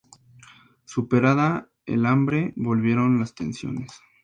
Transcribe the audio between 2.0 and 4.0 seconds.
hambre volvieron las tensiones.